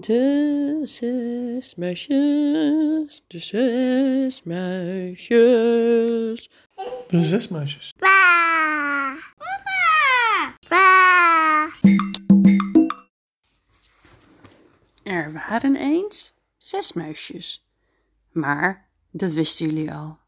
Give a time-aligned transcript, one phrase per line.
[0.00, 5.30] De zes muisjes, de zes muisjes.
[7.08, 7.94] De zes muisjes.
[7.98, 9.16] Ba.
[10.68, 11.68] Ba.
[15.02, 17.66] Er waren eens zes muisjes.
[18.32, 20.18] Maar dat wisten jullie al.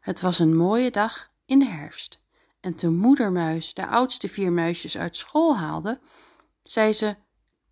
[0.00, 2.20] Het was een mooie dag in de herfst.
[2.60, 6.00] En toen moedermuis de oudste vier muisjes uit school haalde,
[6.62, 7.16] zei ze: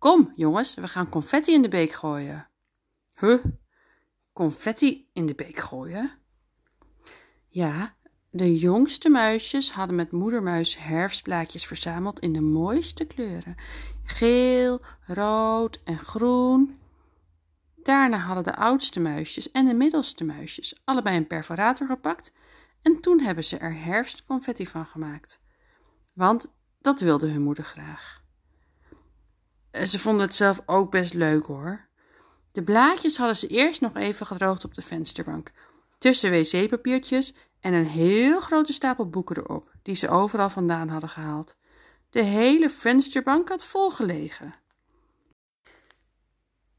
[0.03, 2.49] Kom, jongens, we gaan confetti in de beek gooien.
[3.19, 3.43] Huh?
[4.33, 6.11] Confetti in de beek gooien?
[7.47, 7.95] Ja,
[8.29, 13.55] de jongste muisjes hadden met moedermuis herfstblaadjes verzameld in de mooiste kleuren:
[14.03, 16.79] geel, rood en groen.
[17.83, 22.33] Daarna hadden de oudste muisjes en de middelste muisjes allebei een perforator gepakt
[22.81, 25.39] en toen hebben ze er herfstconfetti van gemaakt.
[26.13, 28.22] Want dat wilde hun moeder graag.
[29.81, 31.87] Ze vonden het zelf ook best leuk hoor.
[32.51, 35.51] De blaadjes hadden ze eerst nog even gedroogd op de vensterbank,
[35.97, 41.55] tussen wc-papiertjes en een heel grote stapel boeken erop, die ze overal vandaan hadden gehaald.
[42.09, 44.55] De hele vensterbank had vol gelegen.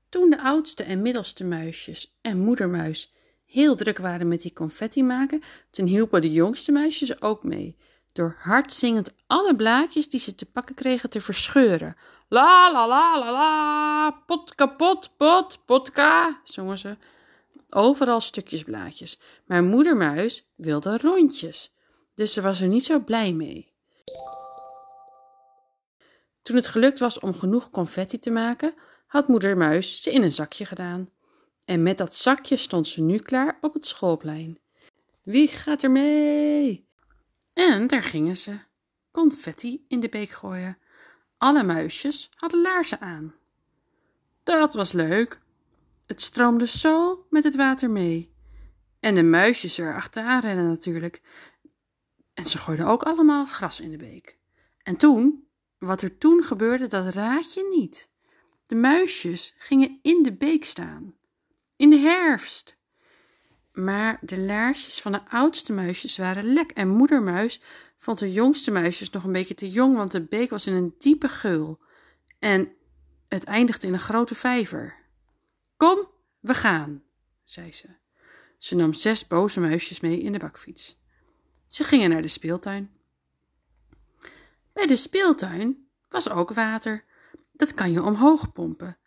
[0.08, 5.42] Toen de oudste en middelste muisjes en moedermuis heel druk waren met die confetti maken,
[5.70, 7.77] toen hielpen de jongste muisjes ook mee,
[8.14, 11.96] door hardzingend alle blaadjes die ze te pakken kregen te verscheuren.
[12.28, 16.96] La la la la la, pot kapot, pot, potka, zongen ze.
[17.68, 21.72] Overal stukjes blaadjes, maar moedermuis wilde rondjes,
[22.14, 23.72] dus ze was er niet zo blij mee.
[26.42, 28.74] Toen het gelukt was om genoeg confetti te maken,
[29.06, 31.08] had moeder Muis ze in een zakje gedaan.
[31.64, 34.58] En met dat zakje stond ze nu klaar op het schoolplein.
[35.22, 36.83] Wie gaat er mee?
[37.55, 38.58] En daar gingen ze.
[39.10, 40.78] Confetti in de beek gooien.
[41.38, 43.34] Alle muisjes hadden laarzen aan.
[44.42, 45.41] Dat was leuk.
[46.06, 48.33] Het stroomde zo met het water mee.
[49.00, 51.23] En de muisjes er achteraan rennen natuurlijk.
[52.34, 54.39] En ze gooiden ook allemaal gras in de beek.
[54.83, 58.08] En toen, wat er toen gebeurde, dat raad je niet.
[58.67, 61.14] De muisjes gingen in de beek staan.
[61.77, 62.77] In de herfst.
[63.74, 67.61] Maar de laarsjes van de oudste muisjes waren lek en moedermuis
[67.98, 70.95] vond de jongste muisjes nog een beetje te jong, want de beek was in een
[70.98, 71.80] diepe geul
[72.39, 72.73] en
[73.29, 74.96] het eindigde in een grote vijver.
[75.77, 76.08] Kom,
[76.40, 77.02] we gaan,
[77.45, 77.86] zei ze.
[78.58, 80.96] Ze nam zes boze muisjes mee in de bakfiets.
[81.67, 82.90] Ze gingen naar de speeltuin.
[84.73, 87.05] Bij de speeltuin was ook water.
[87.52, 88.98] Dat kan je omhoog pompen.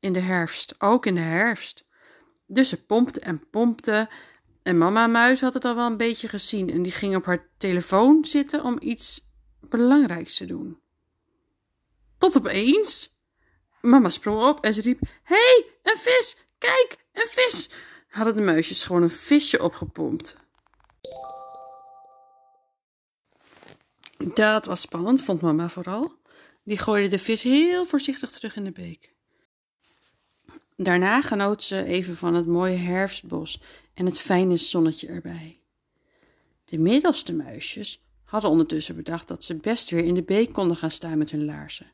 [0.00, 1.85] In de herfst, ook in de herfst.
[2.46, 4.08] Dus ze pompte en pompte.
[4.62, 7.48] En mama Muis had het al wel een beetje gezien en die ging op haar
[7.56, 9.26] telefoon zitten om iets
[9.60, 10.80] belangrijks te doen.
[12.18, 13.14] Tot opeens.
[13.80, 16.36] Mama sprong op en ze riep: Hé, hey, een vis!
[16.58, 17.70] Kijk, een vis!
[18.08, 20.36] Hadden de muisjes gewoon een visje opgepompt.
[24.34, 26.12] Dat was spannend, vond mama vooral.
[26.64, 29.15] Die gooide de vis heel voorzichtig terug in de beek.
[30.76, 33.60] Daarna genoot ze even van het mooie herfstbos
[33.94, 35.60] en het fijne zonnetje erbij.
[36.64, 40.90] De middelste muisjes hadden ondertussen bedacht dat ze best weer in de beek konden gaan
[40.90, 41.92] staan met hun laarzen.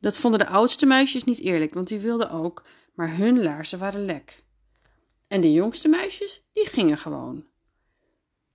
[0.00, 2.64] Dat vonden de oudste muisjes niet eerlijk, want die wilden ook,
[2.94, 4.44] maar hun laarzen waren lek.
[5.28, 7.44] En de jongste muisjes, die gingen gewoon.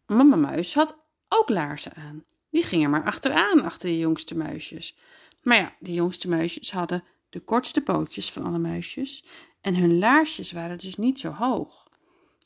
[0.06, 0.97] Mama Muis had
[1.30, 2.24] ook laarzen aan.
[2.50, 4.97] Die gingen maar achteraan achter de jongste muisjes.
[5.41, 9.24] Maar ja, de jongste muisjes hadden de kortste pootjes van alle muisjes
[9.62, 11.90] en hun laarsjes waren dus niet zo hoog.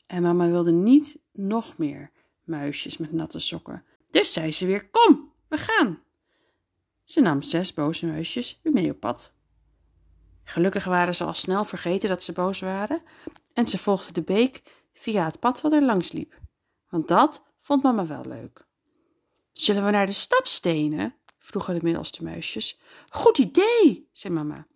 [0.06, 2.10] En mama wilde niet nog meer
[2.44, 3.84] muisjes met natte sokken.
[4.10, 6.02] Dus zei ze weer: Kom, we gaan.
[7.04, 9.32] Ze nam zes boze muisjes weer mee op pad.
[10.44, 13.02] Gelukkig waren ze al snel vergeten dat ze boos waren
[13.52, 16.40] en ze volgden de beek via het pad dat er langs liep.
[16.88, 18.66] Want dat vond mama wel leuk.
[19.52, 21.14] Zullen we naar de stapstenen?
[21.38, 22.78] vroegen de middelste muisjes.
[23.08, 24.66] Goed idee, zei mama.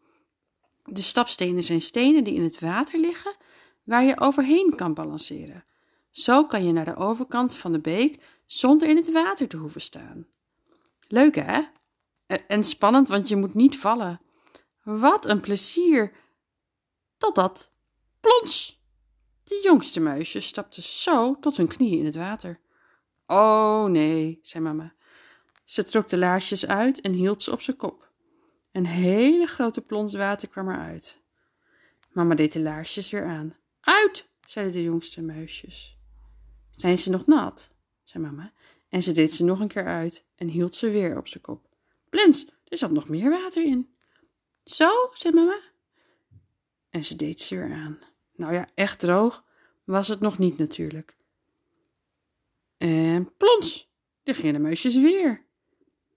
[0.92, 3.36] De stapstenen zijn stenen die in het water liggen,
[3.82, 5.64] waar je overheen kan balanceren.
[6.10, 9.80] Zo kan je naar de overkant van de beek zonder in het water te hoeven
[9.80, 10.26] staan.
[11.08, 11.62] Leuk hè?
[12.46, 14.20] En spannend, want je moet niet vallen.
[14.82, 16.12] Wat een plezier!
[17.18, 17.72] Totdat,
[18.20, 18.82] plons!
[19.44, 22.60] De jongste muisjes stapten zo tot hun knieën in het water.
[23.26, 24.94] Oh nee, zei mama.
[25.64, 28.09] Ze trok de laarsjes uit en hield ze op zijn kop.
[28.72, 31.20] Een hele grote plons water kwam eruit.
[32.08, 33.56] Mama deed de laarsjes weer aan.
[33.80, 35.98] Uit, zeiden de jongste muisjes.
[36.70, 37.70] Zijn ze nog nat?
[38.02, 38.52] zei mama.
[38.88, 41.68] En ze deed ze nog een keer uit en hield ze weer op zijn kop.
[42.08, 43.94] Plens, er zat nog meer water in.
[44.64, 45.60] Zo, zei mama.
[46.90, 47.98] En ze deed ze weer aan.
[48.34, 49.44] Nou ja, echt droog
[49.84, 51.16] was het nog niet natuurlijk.
[52.76, 55.44] En plons, daar gingen de muisjes weer.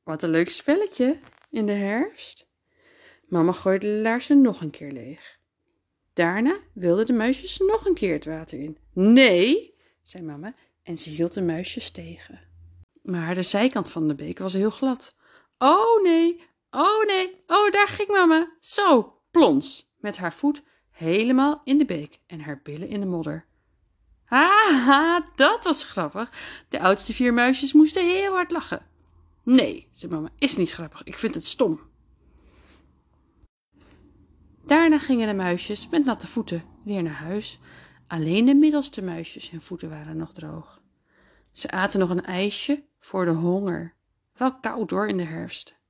[0.03, 1.19] Wat een leuk spelletje
[1.53, 2.47] in de herfst.
[3.27, 5.39] Mama gooide de laarzen nog een keer leeg.
[6.13, 8.77] Daarna wilden de muisjes nog een keer het water in.
[8.93, 10.53] Nee, zei mama
[10.83, 12.39] en ze hield de muisjes tegen.
[13.01, 15.15] Maar de zijkant van de beek was heel glad.
[15.57, 16.41] Oh nee,
[16.71, 18.55] oh nee, oh daar ging mama.
[18.59, 20.61] Zo, plons, met haar voet
[20.91, 23.45] helemaal in de beek en haar billen in de modder.
[24.23, 26.31] Haha, dat was grappig.
[26.69, 28.85] De oudste vier muisjes moesten heel hard lachen.
[29.43, 31.03] Nee, zei mama, is niet grappig.
[31.03, 31.79] Ik vind het stom.
[34.65, 37.59] Daarna gingen de muisjes met natte voeten weer naar huis.
[38.07, 40.81] Alleen de middelste muisjes hun voeten waren nog droog.
[41.51, 43.93] Ze aten nog een ijsje voor de honger.
[44.33, 45.81] Wel koud hoor in de herfst.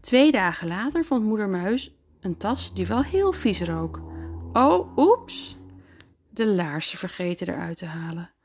[0.00, 4.00] Twee dagen later vond moeder muis een tas die wel heel vies rook.
[4.52, 5.56] Oh, oeps!
[6.30, 8.35] De laarzen vergeten eruit te halen.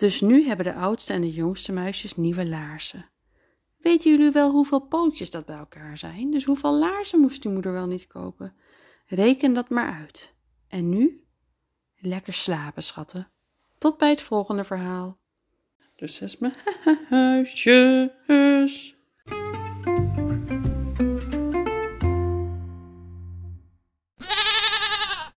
[0.00, 3.10] Dus nu hebben de oudste en de jongste muisjes nieuwe laarzen.
[3.78, 6.30] Weten jullie wel hoeveel pootjes dat bij elkaar zijn?
[6.30, 8.54] Dus hoeveel laarzen moest die moeder wel niet kopen?
[9.06, 10.34] Reken dat maar uit.
[10.68, 11.24] En nu?
[11.96, 13.30] Lekker slapen, schatten.
[13.78, 15.18] Tot bij het volgende verhaal.
[15.96, 16.38] De zes
[17.08, 18.96] huisjes.